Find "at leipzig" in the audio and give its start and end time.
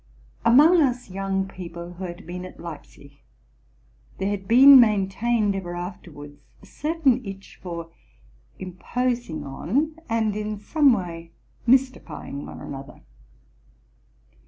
2.43-3.21